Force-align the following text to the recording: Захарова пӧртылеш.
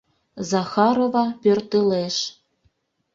Захарова 0.51 1.25
пӧртылеш. 1.41 2.17